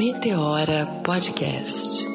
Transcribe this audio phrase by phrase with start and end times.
[0.00, 2.09] Meteora Podcast.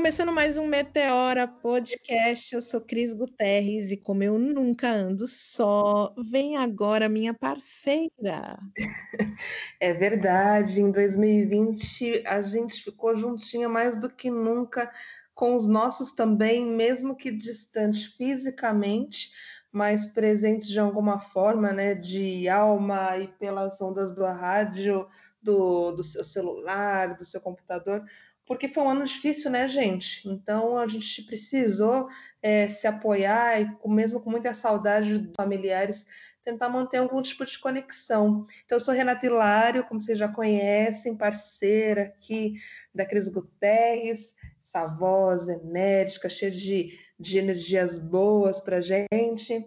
[0.00, 2.54] Começando mais um Meteora Podcast.
[2.54, 8.58] Eu sou Cris Guterres e como eu nunca ando só, vem agora minha parceira.
[9.78, 14.90] É verdade, em 2020 a gente ficou juntinha mais do que nunca
[15.34, 19.30] com os nossos também, mesmo que distantes fisicamente,
[19.70, 25.06] mas presentes de alguma forma, né, de alma e pelas ondas do rádio,
[25.42, 28.02] do, do seu celular, do seu computador
[28.50, 30.28] porque foi um ano difícil, né, gente?
[30.28, 32.08] Então a gente precisou
[32.42, 36.04] é, se apoiar e, mesmo com muita saudade dos familiares,
[36.42, 38.42] tentar manter algum tipo de conexão.
[38.64, 42.54] Então, eu sou Renata Hilário, como vocês já conhecem, parceira aqui
[42.92, 49.64] da Cris Guterres, essa voz enérgica, cheia de, de energias boas para gente.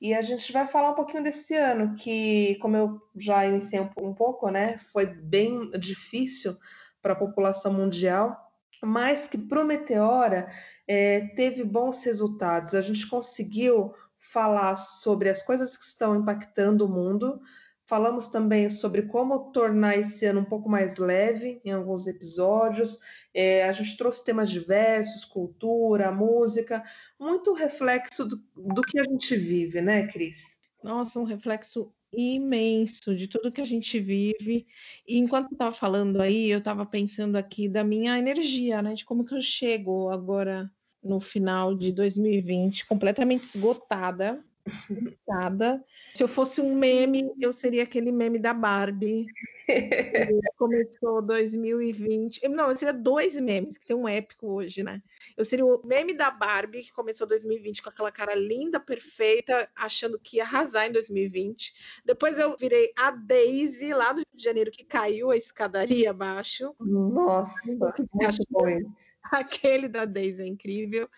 [0.00, 3.90] E a gente vai falar um pouquinho desse ano, que, como eu já iniciei um,
[3.98, 6.56] um pouco, né, foi bem difícil
[7.02, 8.50] para a população mundial,
[8.82, 10.46] mas que para o Meteora
[10.88, 12.74] é, teve bons resultados.
[12.74, 17.40] A gente conseguiu falar sobre as coisas que estão impactando o mundo.
[17.84, 22.98] Falamos também sobre como tornar esse ano um pouco mais leve em alguns episódios.
[23.34, 26.82] É, a gente trouxe temas diversos, cultura, música,
[27.18, 30.56] muito reflexo do, do que a gente vive, né, Cris?
[30.82, 34.66] Nossa, um reflexo imenso de tudo que a gente vive.
[35.06, 38.94] E enquanto estava falando aí, eu estava pensando aqui da minha energia, né?
[38.94, 40.70] De como que eu chego agora
[41.02, 45.84] no final de 2020, completamente esgotada, esgotada.
[46.14, 49.26] Se eu fosse um meme, eu seria aquele meme da Barbie.
[50.56, 52.48] Começou 2020.
[52.48, 55.02] Não, eu seria dois memes, que tem um épico hoje, né?
[55.36, 60.18] Eu seria o meme da Barbie, que começou 2020 com aquela cara linda, perfeita, achando
[60.18, 62.02] que ia arrasar em 2020.
[62.04, 66.74] Depois eu virei a Daisy, lá do Rio de Janeiro, que caiu a escadaria abaixo.
[66.78, 68.02] Nossa, que
[69.32, 71.08] Aquele da Daisy é incrível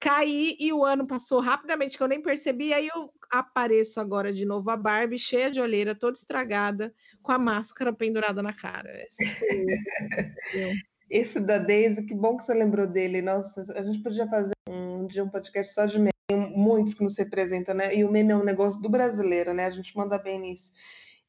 [0.00, 2.72] caí e o ano passou rapidamente que eu nem percebi.
[2.72, 7.38] Aí eu apareço agora de novo a Barbie, cheia de olheira, toda estragada, com a
[7.38, 8.90] máscara pendurada na cara.
[11.10, 13.22] Esse da Daisy, que bom que você lembrou dele.
[13.22, 16.12] Nossa, a gente podia fazer um dia um podcast só de meme,
[16.54, 17.94] muitos que nos representam, né?
[17.94, 19.64] E o meme é um negócio do brasileiro, né?
[19.64, 20.72] A gente manda bem nisso.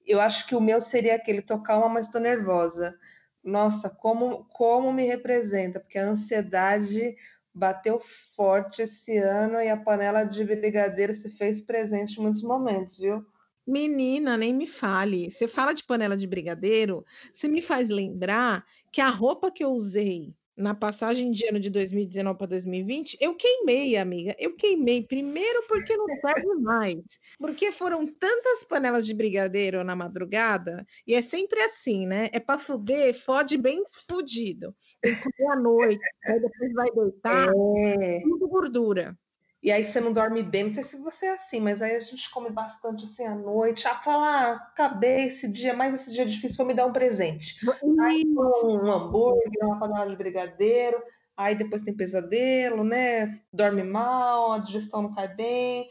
[0.06, 2.96] Eu acho que o meu seria aquele tocar uma, mas estou nervosa.
[3.41, 7.16] Nossa, como, como me representa, porque a ansiedade
[7.59, 12.97] bateu forte esse ano e a panela de brigadeiro se fez presente em muitos momentos,
[12.97, 13.24] viu?
[13.68, 15.30] Menina, nem me fale.
[15.30, 19.72] Você fala de panela de brigadeiro, você me faz lembrar que a roupa que eu
[19.72, 24.36] usei na passagem de ano de 2019 para 2020, eu queimei, amiga.
[24.38, 27.02] Eu queimei primeiro porque não serve mais.
[27.40, 32.30] Porque foram tantas panelas de brigadeiro na madrugada, e é sempre assim, né?
[32.34, 34.75] É para fuder, fode bem fudido.
[35.02, 38.19] Tem que comer à noite, aí depois vai deitar, é.
[38.22, 39.18] tudo gordura.
[39.62, 42.00] E aí você não dorme bem, não sei se você é assim, mas aí a
[42.00, 43.88] gente come bastante assim à noite.
[43.88, 46.94] Ah, fala, ah, acabei esse dia, mas esse dia é difícil, vou me dar um
[46.94, 47.56] presente.
[48.00, 48.24] Aí
[48.64, 51.03] um hambúrguer, uma panela de brigadeiro,
[51.36, 53.28] aí depois tem pesadelo, né?
[53.52, 55.90] Dorme mal, a digestão não cai bem.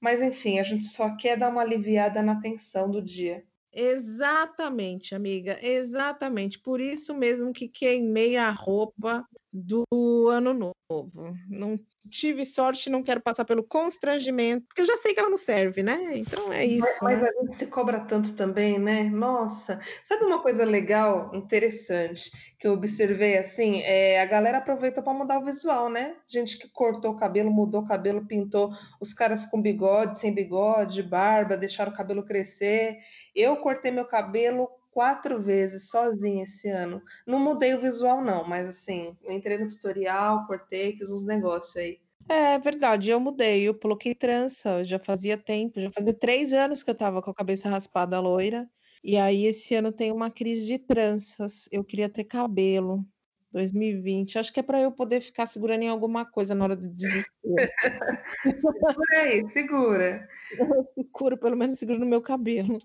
[0.00, 3.44] Mas enfim, a gente só quer dar uma aliviada na tensão do dia.
[3.72, 6.60] Exatamente, amiga, exatamente.
[6.60, 11.32] Por isso mesmo que queimei a roupa do ano novo.
[11.48, 11.78] Não
[12.10, 15.82] tive sorte, não quero passar pelo constrangimento, porque eu já sei que ela não serve,
[15.82, 16.18] né?
[16.18, 16.98] Então é isso.
[17.00, 17.28] Mas, né?
[17.28, 19.04] a gente se cobra tanto também, né?
[19.04, 23.80] Nossa, sabe uma coisa legal, interessante, que eu observei assim?
[23.82, 26.16] É, a galera aproveitou para mudar o visual, né?
[26.26, 31.02] Gente que cortou o cabelo, mudou o cabelo, pintou, os caras com bigode, sem bigode,
[31.02, 32.98] barba, deixaram o cabelo crescer.
[33.34, 37.02] Eu cortei meu cabelo quatro vezes sozinha esse ano.
[37.26, 41.98] Não mudei o visual, não, mas assim, entrei no tutorial, cortei, fiz uns negócios aí.
[42.28, 46.90] É verdade, eu mudei, eu coloquei trança, já fazia tempo, já fazia três anos que
[46.90, 48.66] eu tava com a cabeça raspada loira,
[49.02, 53.04] e aí esse ano tem uma crise de tranças, eu queria ter cabelo,
[53.52, 56.88] 2020, acho que é para eu poder ficar segurando em alguma coisa na hora do
[56.88, 57.28] desespero.
[58.58, 60.28] segura aí, segura.
[60.96, 62.78] Eu seguro, pelo menos seguro no meu cabelo.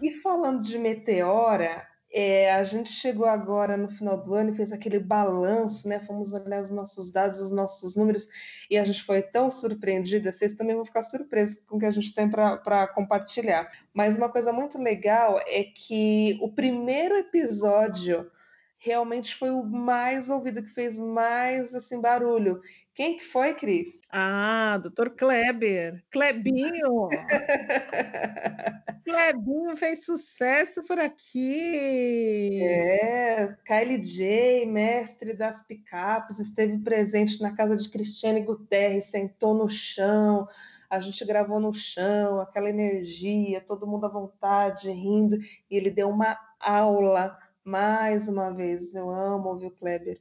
[0.00, 4.72] E falando de meteora, É, a gente chegou agora no final do ano e fez
[4.72, 6.00] aquele balanço, né?
[6.00, 8.26] Fomos olhar os nossos dados, os nossos números,
[8.70, 10.32] e a gente foi tão surpreendida.
[10.32, 13.70] Vocês também vão ficar surpresos com o que a gente tem para compartilhar.
[13.92, 18.30] Mas uma coisa muito legal é que o primeiro episódio
[18.78, 22.60] realmente foi o mais ouvido, que fez mais assim barulho.
[22.94, 23.88] Quem que foi, Cris?
[24.10, 26.02] Ah, doutor Kleber.
[26.10, 27.08] Klebinho!
[29.04, 32.60] Klebinho fez sucesso por aqui.
[32.62, 39.68] É, Kylie J, mestre das picapes, esteve presente na casa de Cristiane Guterres, sentou no
[39.68, 40.46] chão,
[40.90, 45.36] a gente gravou no chão, aquela energia, todo mundo à vontade, rindo,
[45.70, 47.36] e ele deu uma aula
[47.68, 50.18] mais uma vez, eu amo ouvir o Kleber.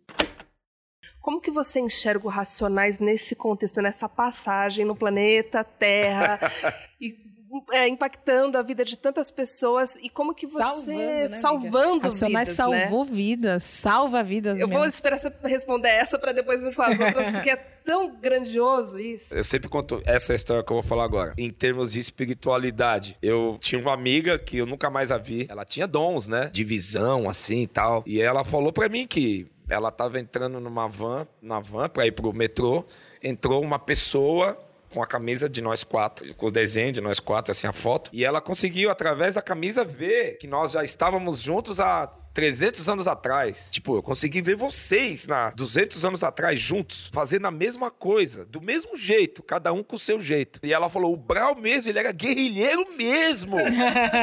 [1.21, 6.39] Como que você enxerga o Racionais nesse contexto, nessa passagem no planeta Terra
[6.99, 7.26] e
[7.71, 12.49] é, impactando a vida de tantas pessoas e como que você salvando, né, salvando Racionais
[12.49, 13.11] vidas, salvou né?
[13.11, 14.59] vidas, salva vidas.
[14.59, 14.79] Eu mesmo.
[14.79, 18.99] vou esperar você responder essa para depois vir com as outras, porque é tão grandioso
[18.99, 19.33] isso.
[19.33, 21.33] Eu sempre conto essa história que eu vou falar agora.
[21.37, 25.47] Em termos de espiritualidade, eu tinha uma amiga que eu nunca mais a vi.
[25.49, 26.49] Ela tinha dons, né?
[26.51, 28.03] De visão, assim e tal.
[28.05, 32.11] E ela falou para mim que ela tava entrando numa van, na van para ir
[32.11, 32.85] pro metrô.
[33.23, 34.57] Entrou uma pessoa
[34.91, 38.09] com a camisa de nós quatro, com o desenho de nós quatro, assim, a foto.
[38.13, 42.07] E ela conseguiu, através da camisa, ver que nós já estávamos juntos há
[42.37, 43.67] 300 anos atrás.
[43.71, 48.61] Tipo, eu consegui ver vocês na 200 anos atrás juntos, fazendo a mesma coisa, do
[48.61, 50.59] mesmo jeito, cada um com o seu jeito.
[50.61, 53.57] E ela falou: o Brau mesmo, ele era guerrilheiro mesmo.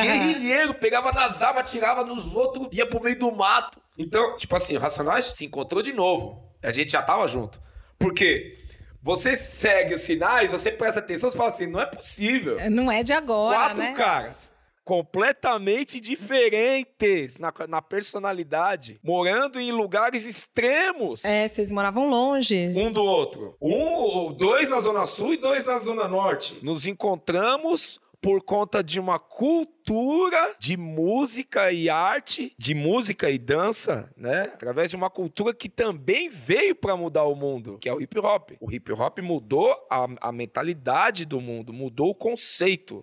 [0.01, 3.81] guerrilheiro, pegava nas armas, tirava nos outros, ia pro meio do mato.
[3.99, 6.49] Então, tipo assim, o Racionais se encontrou de novo.
[6.63, 7.61] A gente já tava junto.
[7.99, 8.64] Por quê?
[9.05, 12.57] Você segue os sinais, você presta atenção, você fala assim, não é possível.
[12.71, 13.93] Não é de agora, Quatro né?
[13.93, 14.55] caras
[14.85, 21.25] completamente diferentes na, na personalidade, morando em lugares extremos.
[21.25, 22.73] É, vocês moravam longe.
[22.77, 23.57] Um do outro.
[23.61, 26.59] Um, dois na Zona Sul e dois na Zona Norte.
[26.63, 34.11] Nos encontramos por conta de uma cultura de música e arte, de música e dança,
[34.17, 34.45] né?
[34.45, 38.19] Através de uma cultura que também veio para mudar o mundo, que é o hip
[38.19, 38.53] hop.
[38.59, 43.03] O hip hop mudou a, a mentalidade do mundo, mudou o conceito.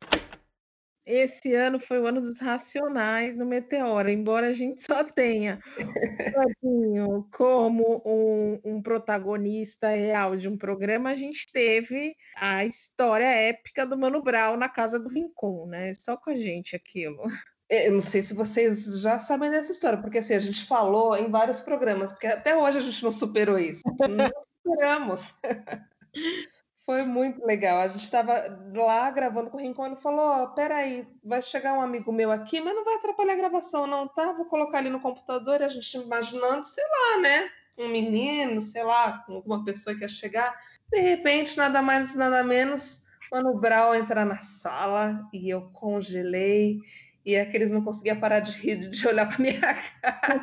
[1.12, 5.60] Esse ano foi o ano dos racionais no Meteora, embora a gente só tenha
[6.64, 13.86] o como um, um, protagonista real de um programa, a gente teve a história épica
[13.86, 15.94] do Mano Brown na casa do Rincon, né?
[15.96, 17.22] Só com a gente aquilo.
[17.70, 21.30] Eu não sei se vocês já sabem dessa história, porque assim, a gente falou em
[21.30, 23.82] vários programas, porque até hoje a gente não superou isso.
[24.08, 24.32] Não
[24.64, 25.34] superamos.
[26.86, 27.80] Foi muito legal.
[27.80, 28.34] A gente estava
[28.74, 32.32] lá gravando com o Rincon e ele falou: oh, peraí, vai chegar um amigo meu
[32.32, 34.34] aqui, mas não vai atrapalhar a gravação, não, tá?
[34.34, 37.50] Vou colocar ali no computador e a gente imaginando, sei lá, né?
[37.78, 40.56] Um menino, sei lá, alguma pessoa que ia chegar.
[40.90, 46.80] De repente, nada mais, nada menos, Mano Brown entrar na sala e eu congelei.
[47.24, 49.60] E é que eles não conseguiam parar de rir, de olhar para minha
[50.02, 50.42] cara,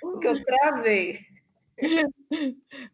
[0.00, 1.37] porque eu travei.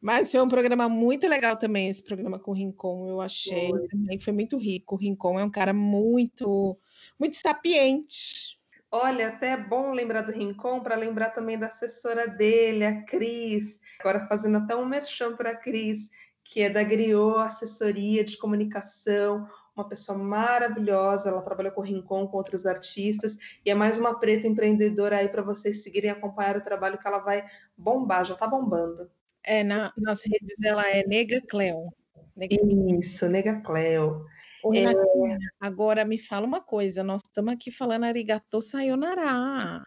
[0.01, 3.89] Mas foi um programa muito legal também, esse programa com o Rincon, eu achei foi.
[3.89, 4.95] também foi muito rico.
[4.95, 6.79] O Rincon é um cara muito,
[7.19, 8.59] muito sapiente.
[8.91, 13.81] Olha, até é bom lembrar do Rincon para lembrar também da assessora dele, a Cris.
[13.99, 16.09] Agora fazendo até um merchan para a Cris,
[16.45, 22.27] que é da Griot Assessoria de Comunicação, uma pessoa maravilhosa, ela trabalha com o Rincon,
[22.29, 26.57] com outros artistas, e é mais uma preta empreendedora aí para vocês seguirem e acompanhar
[26.57, 27.45] o trabalho que ela vai
[27.77, 29.11] bombar, já está bombando.
[29.45, 31.93] É, na, nas redes ela é Nega Cleo.
[32.37, 32.57] Nega...
[32.99, 34.25] Isso, Nega Cleo.
[34.63, 34.85] Ô, é...
[35.61, 39.85] agora me fala uma coisa, nós estamos aqui falando arigato sayonara.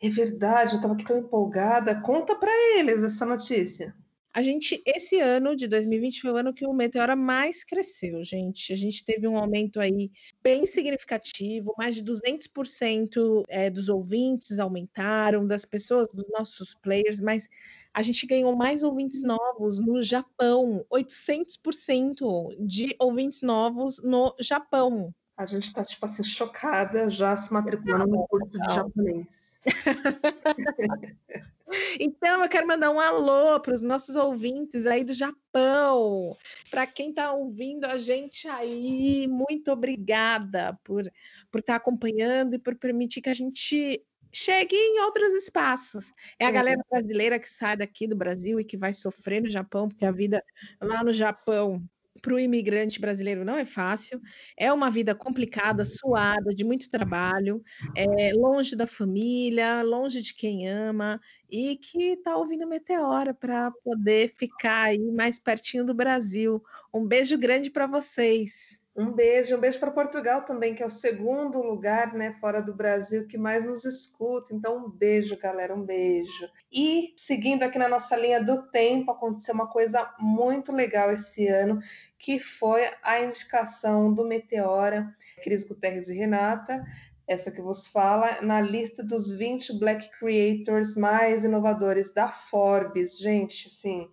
[0.00, 2.00] É verdade, eu estava aqui tão empolgada.
[2.00, 3.94] Conta para eles essa notícia.
[4.34, 8.72] A gente, esse ano de 2020 foi o ano que o Meteora mais cresceu, gente.
[8.72, 10.10] A gente teve um aumento aí
[10.42, 17.46] bem significativo, mais de 200% é, dos ouvintes aumentaram, das pessoas, dos nossos players, mas
[17.92, 25.14] a gente ganhou mais ouvintes novos no Japão, 800% de ouvintes novos no Japão.
[25.36, 29.60] A gente está, tipo assim, chocada já se matriculando no curso de japonês.
[31.98, 36.36] Então, eu quero mandar um alô para os nossos ouvintes aí do Japão.
[36.70, 41.04] Para quem está ouvindo a gente aí, muito obrigada por,
[41.50, 46.12] por estar tá acompanhando e por permitir que a gente chegue em outros espaços.
[46.38, 49.88] É a galera brasileira que sai daqui do Brasil e que vai sofrer no Japão,
[49.88, 50.42] porque a vida
[50.80, 51.82] lá no Japão
[52.22, 54.20] para o imigrante brasileiro não é fácil,
[54.56, 57.62] é uma vida complicada, suada, de muito trabalho,
[57.94, 64.32] é, longe da família, longe de quem ama, e que está ouvindo Meteora para poder
[64.36, 66.62] ficar aí mais pertinho do Brasil.
[66.94, 68.81] Um beijo grande para vocês.
[68.94, 72.74] Um beijo, um beijo para Portugal também, que é o segundo lugar, né, fora do
[72.74, 74.54] Brasil que mais nos escuta.
[74.54, 76.46] Então, um beijo, galera, um beijo.
[76.70, 81.78] E seguindo aqui na nossa linha do tempo, aconteceu uma coisa muito legal esse ano,
[82.18, 85.08] que foi a indicação do Meteora,
[85.42, 86.84] Cris Guterres e Renata,
[87.26, 93.18] essa que vos fala, na lista dos 20 Black Creators mais inovadores da Forbes.
[93.18, 94.08] Gente, assim,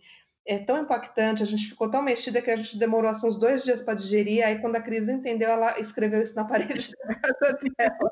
[0.50, 3.64] é tão impactante, a gente ficou tão mexida que a gente demorou assim, uns dois
[3.64, 4.44] dias para digerir.
[4.44, 8.12] Aí, quando a Cris entendeu, ela escreveu isso na parede da casa dela.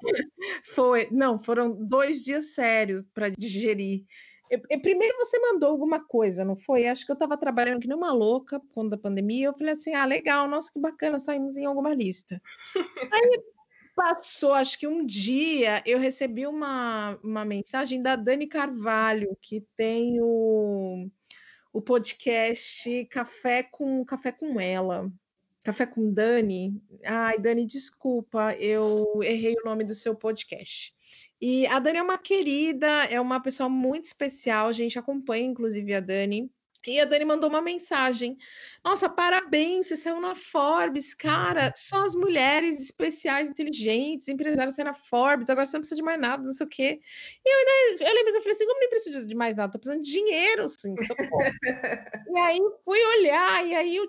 [0.64, 4.06] Foi, não, foram dois dias sérios para digerir.
[4.84, 6.86] primeiro você mandou alguma coisa, não foi?
[6.86, 9.48] Acho que eu estava trabalhando que nem uma louca quando da pandemia.
[9.48, 12.40] Eu falei assim: ah, legal, nossa, que bacana, saímos em alguma lista.
[13.12, 13.42] Aí
[13.96, 20.20] passou, acho que um dia, eu recebi uma, uma mensagem da Dani Carvalho, que tem
[20.22, 21.10] o
[21.74, 25.12] o podcast Café com Café com ela.
[25.64, 26.82] Café com Dani.
[27.04, 30.96] Ai, Dani, desculpa, eu errei o nome do seu podcast.
[31.42, 35.94] E a Dani é uma querida, é uma pessoa muito especial, a gente acompanha inclusive
[35.94, 36.50] a Dani.
[36.86, 38.38] E a Dani mandou uma mensagem.
[38.84, 41.74] Nossa, parabéns, você saiu na Forbes, cara.
[41.76, 46.20] Só as mulheres especiais, inteligentes, empresárias saem na Forbes, agora você não precisa de mais
[46.20, 47.00] nada, não sei o quê.
[47.46, 49.72] E eu, ainda, eu lembro que eu falei assim: como nem preciso de mais nada?
[49.72, 50.96] Tô precisando de dinheiro, sim.
[52.30, 54.08] e aí fui olhar, e aí, eu,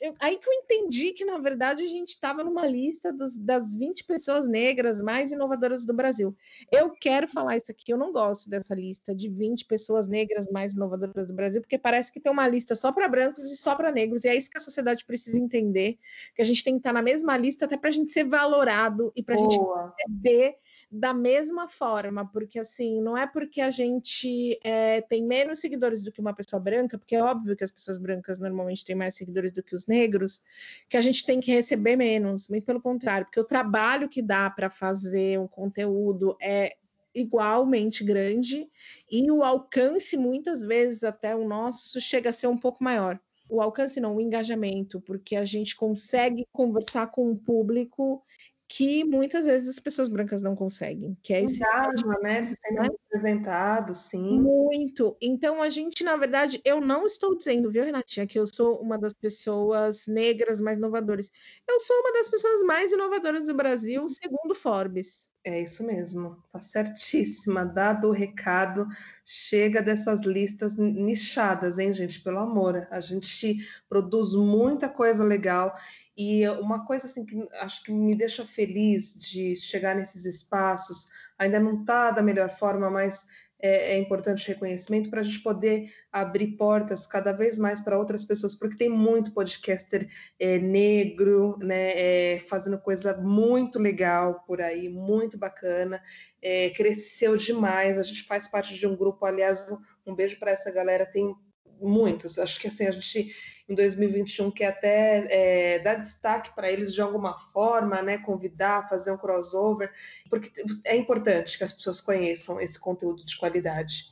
[0.00, 3.74] eu, aí que eu entendi que, na verdade, a gente estava numa lista dos, das
[3.74, 6.36] 20 pessoas negras mais inovadoras do Brasil.
[6.70, 10.74] Eu quero falar isso aqui, eu não gosto dessa lista de 20 pessoas negras mais
[10.74, 13.90] inovadoras do Brasil, porque parece que tem uma lista só para brancos e só para
[13.90, 15.98] negros, e é isso que a sociedade precisa entender,
[16.34, 19.12] que a gente tem que estar na mesma lista até para a gente ser valorado
[19.16, 19.58] e para a gente
[19.98, 20.56] receber
[20.90, 26.10] da mesma forma, porque assim, não é porque a gente é, tem menos seguidores do
[26.10, 29.52] que uma pessoa branca, porque é óbvio que as pessoas brancas normalmente têm mais seguidores
[29.52, 30.42] do que os negros,
[30.88, 34.48] que a gente tem que receber menos, muito pelo contrário, porque o trabalho que dá
[34.48, 36.76] para fazer um conteúdo é
[37.14, 38.68] igualmente grande
[39.10, 43.20] e o alcance, muitas vezes, até o nosso, chega a ser um pouco maior.
[43.50, 48.22] O alcance não, o engajamento, porque a gente consegue conversar com um público
[48.68, 52.42] que muitas vezes as pessoas brancas não conseguem, que é esse Engaja, né?
[52.42, 52.88] Se sendo né?
[53.10, 54.40] representado, sim.
[54.40, 55.16] Muito.
[55.22, 58.98] Então a gente, na verdade, eu não estou dizendo, viu, Renatinha, que eu sou uma
[58.98, 61.30] das pessoas negras mais inovadoras.
[61.66, 65.30] Eu sou uma das pessoas mais inovadoras do Brasil, segundo Forbes.
[65.44, 67.64] É isso mesmo, tá certíssima.
[67.64, 68.86] Dado o recado,
[69.24, 72.20] chega dessas listas nichadas, hein, gente?
[72.20, 73.56] Pelo amor, a gente
[73.88, 75.74] produz muita coisa legal
[76.16, 81.06] e uma coisa assim que acho que me deixa feliz de chegar nesses espaços,
[81.38, 83.24] ainda não tá da melhor forma, mas
[83.60, 88.24] é, é importante reconhecimento para a gente poder abrir portas cada vez mais para outras
[88.24, 91.92] pessoas, porque tem muito podcaster é, negro, né,
[92.34, 96.00] é, fazendo coisa muito legal por aí, muito bacana,
[96.40, 97.98] é, cresceu demais.
[97.98, 99.70] A gente faz parte de um grupo, aliás,
[100.06, 101.04] um, beijo para essa galera.
[101.04, 101.34] Tem
[101.80, 102.38] muitos.
[102.38, 103.34] Acho que assim a gente
[103.68, 108.18] em 2021 quer até é, dar destaque para eles de alguma forma, né?
[108.18, 109.90] Convidar, fazer um crossover,
[110.30, 110.50] porque
[110.86, 114.04] é importante que as pessoas conheçam esse conteúdo de qualidade.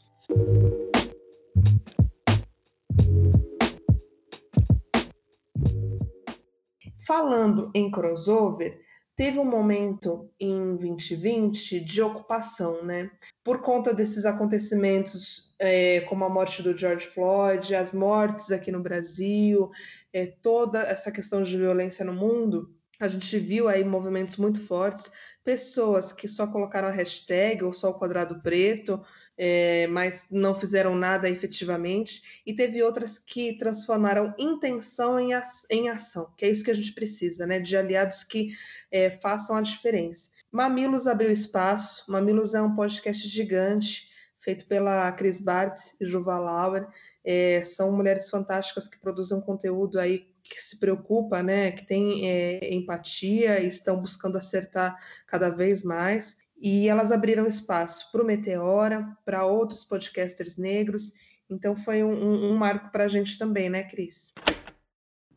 [7.07, 8.81] Falando em crossover,
[9.17, 13.11] teve um momento em 2020 de ocupação, né?
[13.43, 18.83] Por conta desses acontecimentos, é, como a morte do George Floyd, as mortes aqui no
[18.83, 19.71] Brasil,
[20.13, 25.11] é, toda essa questão de violência no mundo, a gente viu aí movimentos muito fortes,
[25.45, 29.01] pessoas que só colocaram a hashtag ou só o quadrado preto,
[29.39, 35.31] é, mas não fizeram nada efetivamente, e teve outras que transformaram intenção em,
[35.71, 37.61] em ação, que é isso que a gente precisa, né?
[37.61, 38.49] De aliados que
[38.91, 40.33] é, façam a diferença.
[40.51, 46.89] Mamilos abriu espaço, Mamilos é um podcast gigante, feito pela Cris Bartz e Juval Lauer.
[47.25, 52.75] É, são mulheres fantásticas que produzem conteúdo aí que se preocupa, né, que tem é,
[52.75, 56.37] empatia e estão buscando acertar cada vez mais.
[56.57, 61.13] E elas abriram espaço para o Meteora, para outros podcasters negros.
[61.51, 64.33] Então foi um, um, um marco para a gente também, né, Cris?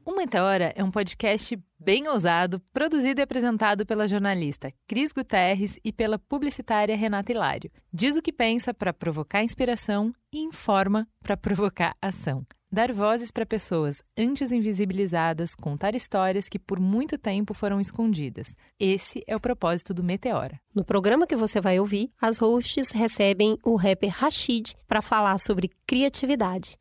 [0.05, 5.93] O Meteora é um podcast bem ousado, produzido e apresentado pela jornalista Cris Guterres e
[5.93, 7.69] pela publicitária Renata Hilário.
[7.93, 12.43] Diz o que pensa para provocar inspiração e informa para provocar ação.
[12.71, 18.53] Dar vozes para pessoas antes invisibilizadas, contar histórias que por muito tempo foram escondidas.
[18.79, 20.59] Esse é o propósito do Meteora.
[20.73, 25.71] No programa que você vai ouvir, as hosts recebem o rapper Rashid para falar sobre
[25.87, 26.77] criatividade.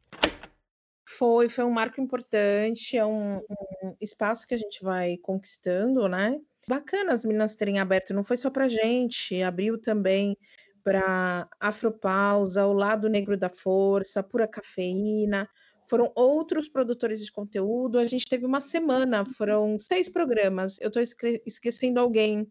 [1.06, 3.38] Foi, foi um marco importante, é um,
[3.82, 6.38] um espaço que a gente vai conquistando, né?
[6.68, 10.36] Bacana as meninas terem aberto, não foi só pra gente, abriu também
[10.84, 15.48] para Afropausa, o Lado Negro da Força, Pura Cafeína,
[15.88, 17.98] foram outros produtores de conteúdo.
[17.98, 20.78] A gente teve uma semana, foram seis programas.
[20.80, 21.02] Eu estou
[21.46, 22.46] esquecendo alguém.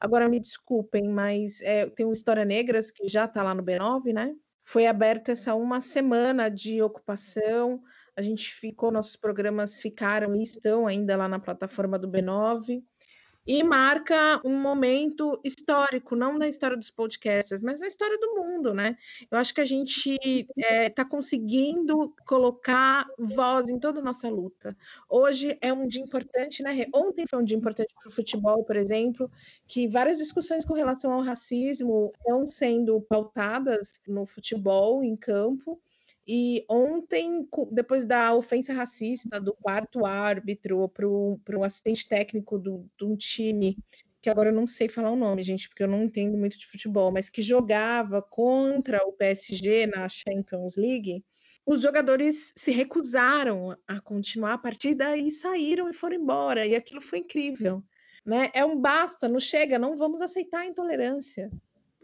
[0.00, 4.12] Agora me desculpem, mas é, tem o História Negras, que já está lá no B9,
[4.12, 4.34] né?
[4.64, 7.82] Foi aberta essa uma semana de ocupação.
[8.16, 12.82] A gente ficou, nossos programas ficaram e estão ainda lá na plataforma do B9
[13.48, 18.74] e marca um momento histórico, não na história dos podcasts, mas na história do mundo,
[18.74, 18.94] né?
[19.30, 24.28] Eu acho que a gente está é, tá conseguindo colocar voz em toda a nossa
[24.28, 24.76] luta.
[25.08, 26.84] Hoje é um dia importante, né?
[26.94, 29.30] Ontem foi um dia importante para o futebol, por exemplo,
[29.66, 35.80] que várias discussões com relação ao racismo estão sendo pautadas no futebol, em campo,
[36.28, 43.16] e ontem, depois da ofensa racista do quarto árbitro para o assistente técnico de um
[43.16, 43.78] time,
[44.20, 46.66] que agora eu não sei falar o nome, gente, porque eu não entendo muito de
[46.66, 51.24] futebol, mas que jogava contra o PSG na Champions League,
[51.64, 56.66] os jogadores se recusaram a continuar a partida e saíram e foram embora.
[56.66, 57.82] E aquilo foi incrível.
[58.24, 58.50] Né?
[58.52, 61.50] É um basta, não chega, não vamos aceitar a intolerância.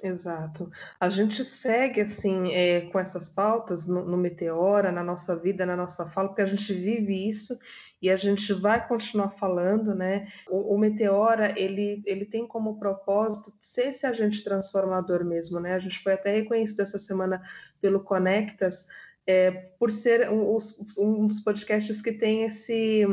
[0.04, 0.70] Exato.
[1.00, 5.74] A gente segue assim é, com essas pautas no, no, Meteora, na nossa vida, na
[5.74, 7.58] nossa fala, porque a gente vive isso
[8.02, 10.30] e a gente vai continuar falando, né?
[10.46, 15.72] O, o Meteora ele, ele tem como propósito ser esse agente transformador mesmo, né?
[15.72, 17.40] A gente foi até reconhecido essa semana
[17.80, 18.86] pelo Conectas
[19.26, 20.54] é, por ser um,
[20.98, 23.06] um dos podcasts que tem esse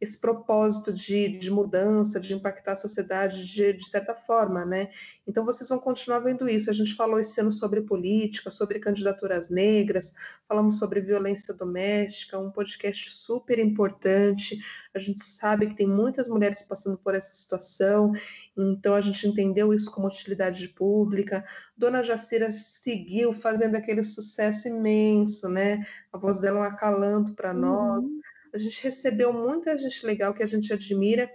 [0.00, 4.90] esse propósito de, de mudança, de impactar a sociedade de, de certa forma, né?
[5.26, 6.68] Então vocês vão continuar vendo isso.
[6.68, 10.14] A gente falou esse ano sobre política, sobre candidaturas negras,
[10.46, 14.58] falamos sobre violência doméstica, um podcast super importante.
[14.94, 18.12] A gente sabe que tem muitas mulheres passando por essa situação,
[18.56, 21.44] então a gente entendeu isso como utilidade pública.
[21.76, 25.86] Dona Jacira seguiu fazendo aquele sucesso imenso, né?
[26.12, 27.60] A voz dela é um acalanto para uhum.
[27.60, 28.25] nós.
[28.56, 31.30] A gente recebeu muita gente legal que a gente admira.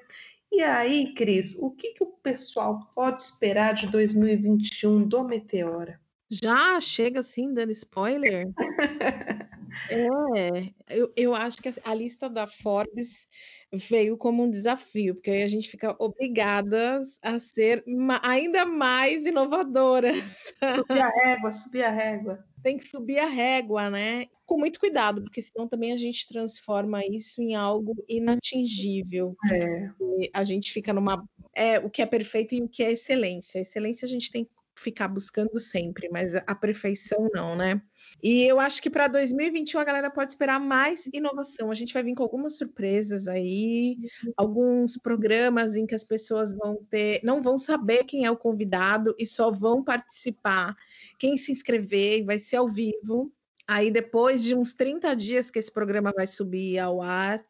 [0.51, 6.01] E aí, Cris, o que, que o pessoal pode esperar de 2021 do Meteora?
[6.31, 8.49] Já chega assim, dando spoiler?
[9.91, 13.27] é, eu, eu acho que a lista da Forbes
[13.73, 17.83] veio como um desafio, porque aí a gente fica obrigadas a ser
[18.21, 20.17] ainda mais inovadoras.
[20.75, 22.45] Subir a régua, subir a régua.
[22.61, 24.27] Tem que subir a régua, né?
[24.51, 29.33] com muito cuidado, porque senão também a gente transforma isso em algo inatingível.
[29.49, 29.89] É.
[30.33, 31.23] A gente fica numa.
[31.55, 33.59] É, o que é perfeito e o que é excelência.
[33.59, 37.81] A excelência a gente tem que ficar buscando sempre, mas a perfeição não, né?
[38.21, 41.71] E eu acho que para 2021 a galera pode esperar mais inovação.
[41.71, 43.97] A gente vai vir com algumas surpresas aí,
[44.35, 49.15] alguns programas em que as pessoas vão ter, não vão saber quem é o convidado
[49.19, 50.75] e só vão participar
[51.19, 53.31] quem se inscrever, vai ser ao vivo.
[53.67, 57.43] Aí, depois de uns 30 dias que esse programa vai subir ao ar,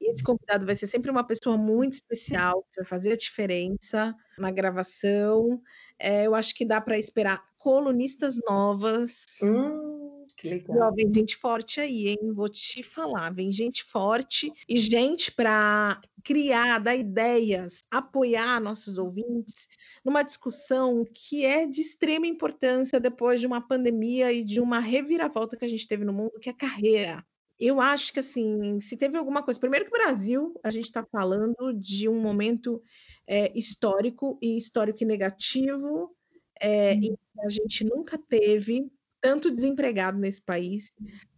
[0.00, 4.14] e esse convidado vai ser sempre uma pessoa muito especial, que vai fazer a diferença
[4.38, 5.60] na gravação.
[5.98, 9.24] É, eu acho que dá para esperar colunistas novas.
[9.42, 10.94] Hum, que legal.
[10.94, 12.32] vem gente forte aí, hein?
[12.32, 13.34] Vou te falar.
[13.34, 19.66] Vem gente forte e gente para criar, dar ideias, apoiar nossos ouvintes
[20.04, 25.56] numa discussão que é de extrema importância depois de uma pandemia e de uma reviravolta
[25.56, 27.24] que a gente teve no mundo, que é carreira.
[27.58, 29.58] Eu acho que, assim, se teve alguma coisa.
[29.58, 32.80] Primeiro, que o Brasil, a gente está falando de um momento
[33.26, 36.14] é, histórico e histórico e negativo,
[36.60, 38.90] é, e a gente nunca teve
[39.20, 40.92] tanto desempregado nesse país.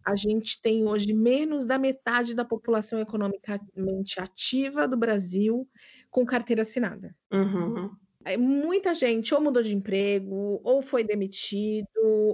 [0.05, 5.67] A gente tem hoje menos da metade da população economicamente ativa do Brasil
[6.09, 7.15] com carteira assinada.
[7.31, 7.89] Uhum.
[8.37, 11.87] Muita gente ou mudou de emprego, ou foi demitido,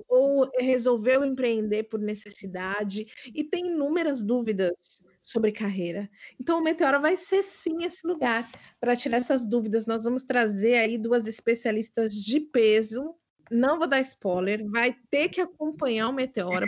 [0.07, 4.71] ou resolveu empreender por necessidade, e tem inúmeras dúvidas
[5.23, 6.09] sobre carreira.
[6.39, 9.85] Então, o Meteora vai ser sim esse lugar para tirar essas dúvidas.
[9.85, 13.15] Nós vamos trazer aí duas especialistas de peso
[13.49, 16.67] não vou dar spoiler, vai ter que acompanhar o Meteora,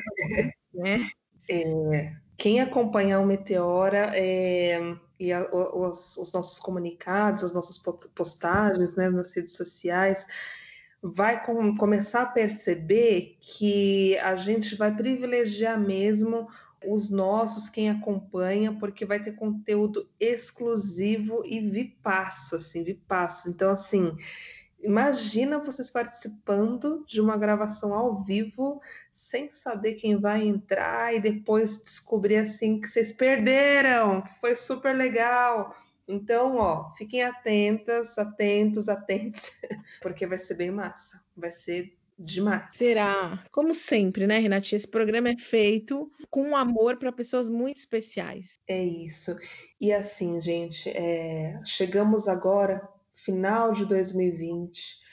[0.73, 1.09] né?
[1.49, 7.77] É, quem acompanhar o Meteora é, e a, os, os, nossos comunicados, as nossas
[8.15, 10.25] postagens né, nas redes sociais,
[11.03, 16.47] vai com, começar a perceber que a gente vai privilegiar mesmo
[16.87, 23.49] os nossos, quem acompanha, porque vai ter conteúdo exclusivo e vipasso, assim, vipasso.
[23.49, 24.15] Então, assim,
[24.81, 28.81] imagina vocês participando de uma gravação ao vivo
[29.19, 34.95] sem saber quem vai entrar e depois descobrir assim que vocês perderam, que foi super
[34.95, 35.75] legal.
[36.07, 39.51] Então, ó, fiquem atentas, atentos, atentos,
[40.01, 41.21] porque vai ser bem massa.
[41.35, 42.73] Vai ser demais.
[42.73, 43.43] Será?
[43.51, 44.77] Como sempre, né, Renatinha?
[44.77, 48.57] Esse programa é feito com amor para pessoas muito especiais.
[48.67, 49.35] É isso.
[49.79, 51.59] E assim, gente, é...
[51.65, 55.08] chegamos agora, final de 2020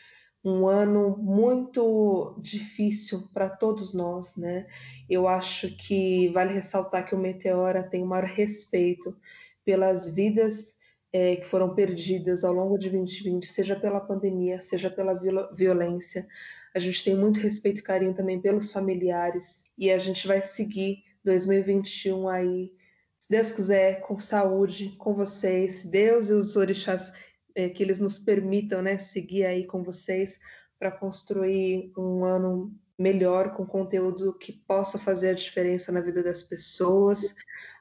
[0.47, 4.69] um ano muito difícil para todos nós, né?
[5.11, 9.17] Eu acho que vale ressaltar que o Meteora tem o maior respeito
[9.65, 10.77] pelas vidas
[11.13, 15.19] é, que foram perdidas ao longo de 2020, seja pela pandemia, seja pela
[15.53, 16.25] violência.
[16.73, 21.03] A gente tem muito respeito e carinho também pelos familiares e a gente vai seguir
[21.25, 22.71] 2021 aí,
[23.19, 27.13] se Deus quiser, com saúde, com vocês, se Deus e os orixás
[27.57, 30.39] é, que eles nos permitam né, seguir aí com vocês
[30.79, 36.43] para construir um ano melhor, com conteúdo que possa fazer a diferença na vida das
[36.43, 37.35] pessoas.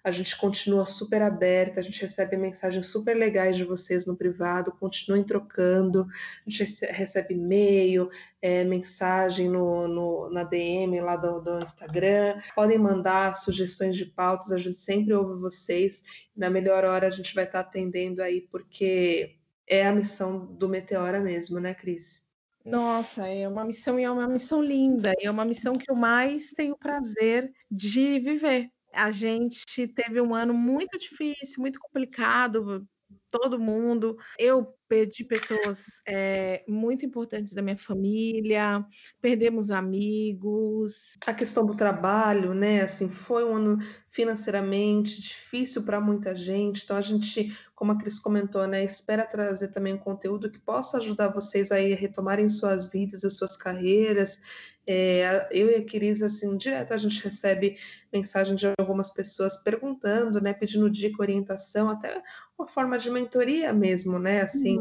[0.03, 4.73] A gente continua super aberta, a gente recebe mensagens super legais de vocês no privado,
[4.73, 6.05] continuem trocando,
[6.45, 8.09] a gente recebe e-mail,
[8.41, 14.51] é, mensagem no, no, na DM lá do, do Instagram, podem mandar sugestões de pautas,
[14.51, 16.03] a gente sempre ouve vocês,
[16.35, 21.19] na melhor hora a gente vai estar atendendo aí, porque é a missão do Meteora
[21.19, 22.23] mesmo, né, Cris?
[22.65, 26.49] Nossa, é uma missão e é uma missão linda, é uma missão que eu mais
[26.51, 28.69] tenho prazer de viver.
[28.91, 32.87] A gente teve um ano muito difícil, muito complicado,
[33.29, 34.17] todo mundo.
[34.39, 38.85] Eu perdi pessoas é, muito importantes da minha família,
[39.21, 41.13] perdemos amigos.
[41.25, 42.81] A questão do trabalho, né?
[42.81, 43.77] Assim, foi um ano
[44.09, 46.83] financeiramente difícil para muita gente.
[46.83, 50.97] Então a gente, como a Cris comentou, né, espera trazer também um conteúdo que possa
[50.97, 54.39] ajudar vocês aí a retomarem suas vidas, as suas carreiras.
[54.87, 57.75] É, eu e a Cris, assim, direto a gente recebe
[58.13, 62.21] mensagem de algumas pessoas perguntando, né, pedindo dica, orientação, até
[62.57, 64.43] uma forma de mentoria mesmo, né?
[64.43, 64.74] Assim.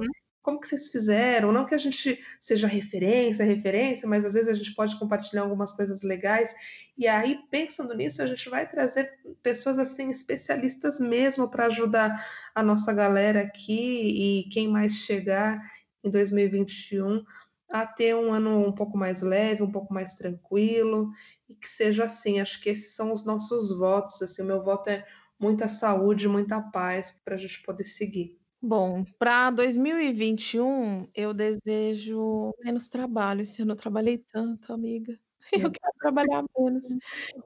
[0.44, 1.50] Como que vocês fizeram?
[1.50, 5.72] Não que a gente seja referência, referência, mas às vezes a gente pode compartilhar algumas
[5.72, 6.54] coisas legais.
[6.98, 9.11] E aí, pensando nisso, a gente vai trazer
[9.42, 12.14] pessoas assim especialistas mesmo para ajudar
[12.54, 15.59] a nossa galera aqui e quem mais chegar
[16.04, 17.24] em 2021
[17.70, 21.11] a ter um ano um pouco mais leve, um pouco mais tranquilo
[21.48, 22.38] e que seja assim.
[22.38, 24.20] Acho que esses são os nossos votos.
[24.20, 25.07] Assim, meu voto é
[25.40, 28.43] muita saúde, muita paz para a gente poder seguir.
[28.66, 33.42] Bom, para 2021 eu desejo menos trabalho.
[33.42, 35.20] Esse ano eu trabalhei tanto, amiga.
[35.68, 36.87] Eu quero trabalhar menos.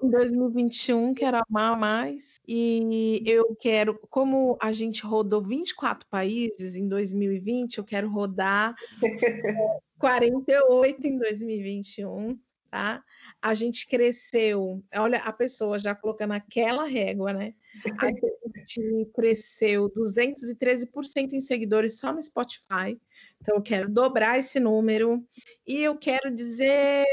[0.01, 2.41] Em 2021, quero amar mais.
[2.47, 8.77] E eu quero, como a gente rodou 24 países em 2020, eu quero rodar
[9.99, 12.39] 48 em 2021
[12.71, 13.03] tá?
[13.41, 17.55] A gente cresceu, olha a pessoa já colocando aquela régua, né?
[18.01, 22.99] A gente cresceu 213% em seguidores só no Spotify.
[23.41, 25.25] Então eu quero dobrar esse número
[25.67, 27.07] e eu quero dizer,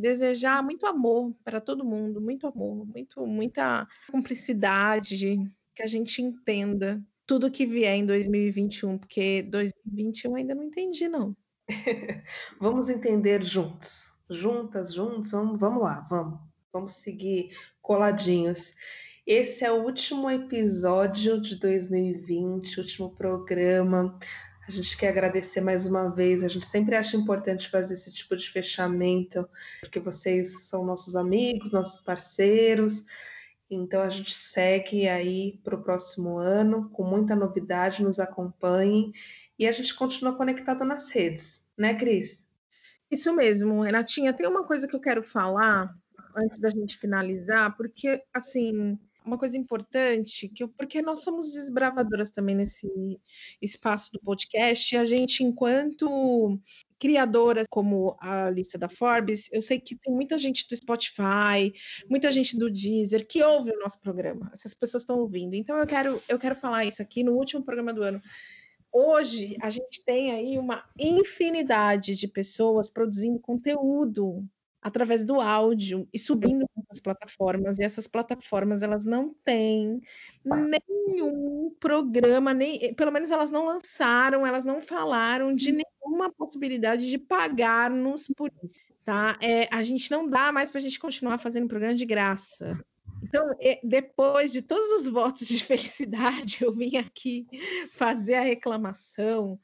[0.00, 5.38] desejar muito amor para todo mundo, muito amor, muito muita cumplicidade,
[5.74, 11.08] que a gente entenda tudo que vier em 2021, porque 2021 eu ainda não entendi
[11.08, 11.36] não.
[12.60, 16.40] Vamos entender juntos juntas, juntos, vamos, vamos lá, vamos,
[16.72, 18.74] vamos seguir coladinhos.
[19.26, 24.16] Esse é o último episódio de 2020, último programa.
[24.68, 26.44] A gente quer agradecer mais uma vez.
[26.44, 29.48] A gente sempre acha importante fazer esse tipo de fechamento,
[29.80, 33.04] porque vocês são nossos amigos, nossos parceiros.
[33.68, 39.10] Então a gente segue aí para o próximo ano com muita novidade, nos acompanhem
[39.58, 42.46] e a gente continua conectado nas redes, né, Cris?
[43.10, 44.32] Isso mesmo, Renatinha.
[44.32, 45.92] Tem uma coisa que eu quero falar
[46.36, 52.30] antes da gente finalizar, porque, assim, uma coisa importante, que eu, porque nós somos desbravadoras
[52.30, 52.88] também nesse
[53.60, 56.58] espaço do podcast, e a gente, enquanto
[56.98, 61.72] criadoras como a lista da Forbes, eu sei que tem muita gente do Spotify,
[62.08, 64.50] muita gente do Deezer que ouve o nosso programa.
[64.54, 65.54] Essas pessoas estão ouvindo.
[65.54, 68.22] Então eu quero eu quero falar isso aqui no último programa do ano
[68.96, 74.42] hoje a gente tem aí uma infinidade de pessoas produzindo conteúdo
[74.86, 80.00] através do áudio e subindo nessas plataformas e essas plataformas elas não têm
[80.44, 87.18] nenhum programa nem pelo menos elas não lançaram elas não falaram de nenhuma possibilidade de
[87.18, 89.38] pagar-nos por isso tá?
[89.40, 92.76] É, a gente não dá mais para a gente continuar fazendo programa de graça.
[93.22, 97.46] Então, depois de todos os votos de felicidade, eu vim aqui
[97.92, 99.58] fazer a reclamação,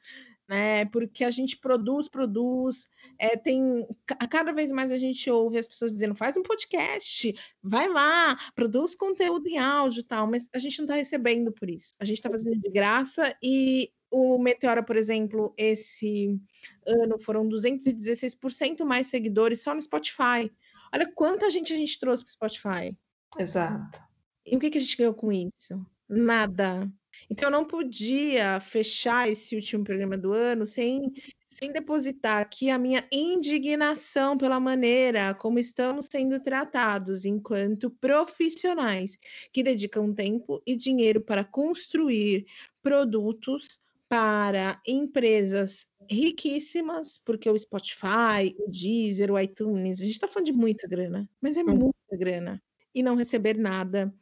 [0.52, 0.84] né?
[0.84, 2.86] Porque a gente produz, produz,
[3.18, 3.88] é, tem
[4.28, 8.94] cada vez mais a gente ouve as pessoas dizendo faz um podcast, vai lá, produz
[8.94, 11.94] conteúdo em áudio, tal, mas a gente não está recebendo por isso.
[11.98, 16.38] A gente está fazendo de graça e o Meteora, por exemplo, esse
[16.86, 20.52] ano foram 216% mais seguidores só no Spotify.
[20.94, 22.94] Olha quanta gente a gente trouxe para o Spotify.
[23.38, 24.02] Exato.
[24.44, 25.82] E o que, que a gente ganhou com isso?
[26.06, 26.92] Nada.
[27.30, 31.12] Então, eu não podia fechar esse último programa do ano sem,
[31.48, 39.18] sem depositar aqui a minha indignação pela maneira como estamos sendo tratados enquanto profissionais
[39.52, 42.46] que dedicam tempo e dinheiro para construir
[42.82, 50.46] produtos para empresas riquíssimas, porque o Spotify, o Deezer, o iTunes, a gente está falando
[50.46, 52.62] de muita grana, mas é muita grana
[52.94, 54.14] e não receber nada.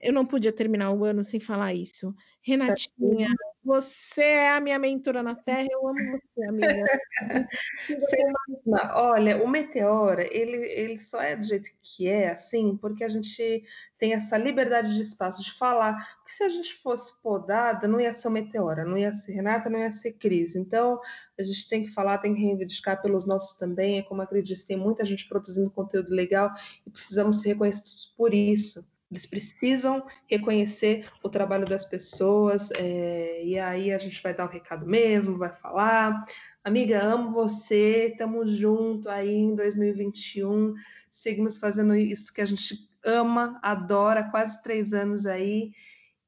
[0.00, 2.14] Eu não podia terminar o ano sem falar isso.
[2.42, 3.28] Renatinha,
[3.64, 6.84] você é a minha mentora na Terra, eu amo você, amiga.
[8.94, 13.64] Olha, o Meteora, ele, ele só é do jeito que é, assim, porque a gente
[13.98, 15.96] tem essa liberdade de espaço de falar.
[16.18, 19.68] Porque se a gente fosse podada, não ia ser o Meteora, não ia ser Renata,
[19.68, 20.54] não ia ser Cris.
[20.54, 21.00] Então,
[21.36, 23.98] a gente tem que falar, tem que reivindicar pelos nossos também.
[23.98, 26.52] É como acredito, tem muita gente produzindo conteúdo legal
[26.86, 28.86] e precisamos ser reconhecidos por isso.
[29.10, 34.50] Eles precisam reconhecer o trabalho das pessoas, é, e aí a gente vai dar o
[34.52, 36.24] recado mesmo, vai falar.
[36.64, 40.74] Amiga, amo você, estamos junto aí em 2021,
[41.08, 45.70] seguimos fazendo isso que a gente ama, adora, quase três anos aí,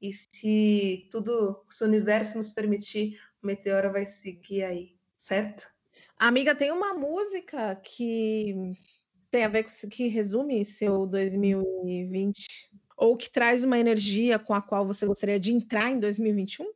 [0.01, 5.69] e se tudo, se o universo nos permitir, o Meteora vai seguir aí, certo?
[6.17, 8.55] Amiga, tem uma música que
[9.29, 12.68] tem a ver com que resume seu 2020
[12.99, 16.69] ou que traz uma energia com a qual você gostaria de entrar em 2021?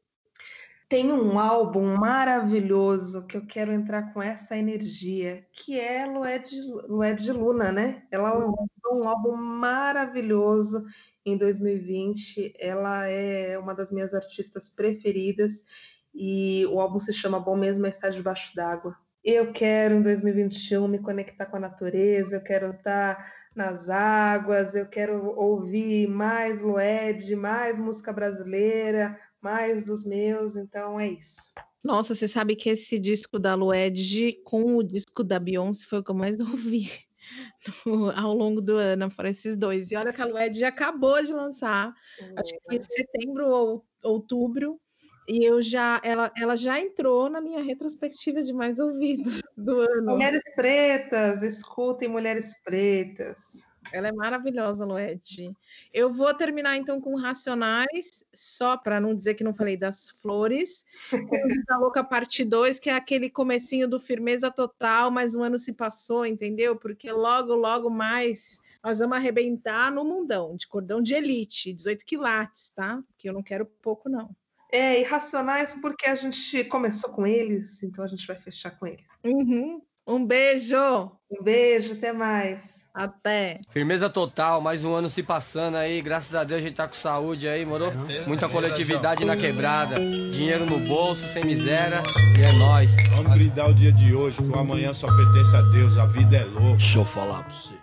[0.88, 6.50] Tem um álbum maravilhoso que eu quero entrar com essa energia, que é Lued,
[6.88, 8.04] Lued Luna, né?
[8.12, 10.86] Ela lançou um álbum maravilhoso
[11.26, 12.54] em 2020.
[12.60, 15.66] Ela é uma das minhas artistas preferidas
[16.14, 20.86] e o álbum se chama Bom Mesmo é Estar Debaixo d'Água eu quero em 2021
[20.88, 27.36] me conectar com a natureza, eu quero estar nas águas, eu quero ouvir mais Lued,
[27.36, 31.54] mais música brasileira, mais dos meus, então é isso.
[31.84, 36.04] Nossa, você sabe que esse disco da Lued com o disco da Beyoncé foi o
[36.04, 36.90] que eu mais ouvi
[37.86, 39.92] no, ao longo do ano, foram esses dois.
[39.92, 41.94] E olha que a Lued já acabou de lançar,
[42.38, 44.80] acho que foi em setembro ou outubro,
[45.28, 50.12] e eu já, ela, ela já entrou na minha retrospectiva de mais ouvidos do ano.
[50.12, 53.64] Mulheres pretas, escutem mulheres pretas.
[53.92, 55.56] Ela é maravilhosa, Lued.
[55.94, 60.86] Eu vou terminar então com Racionais, só para não dizer que não falei das flores.
[61.68, 65.74] da Louca parte 2, que é aquele comecinho do firmeza total, mas um ano se
[65.74, 66.76] passou, entendeu?
[66.76, 72.70] Porque logo, logo mais nós vamos arrebentar no mundão, de cordão de elite, 18 quilates,
[72.72, 73.02] tá?
[73.18, 74.36] Que eu não quero pouco, não.
[74.74, 79.06] É, irracionais porque a gente começou com eles, então a gente vai fechar com eles.
[79.24, 79.80] Uhum.
[80.08, 80.76] Um beijo!
[81.30, 82.84] Um beijo, até mais.
[82.92, 83.62] Até.
[83.70, 86.96] Firmeza total, mais um ano se passando aí, graças a Deus a gente tá com
[86.96, 87.94] saúde aí, moro?
[88.26, 90.00] Muita coletividade na quebrada,
[90.32, 92.02] dinheiro no bolso, sem miséria,
[92.36, 92.92] e é nóis.
[93.12, 96.38] Vamos brindar o dia de hoje, que o amanhã só pertence a Deus, a vida
[96.38, 96.78] é louca.
[96.78, 97.83] Deixa eu falar pra você.